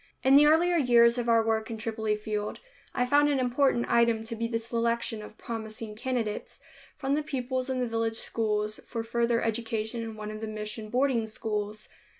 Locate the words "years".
0.77-1.19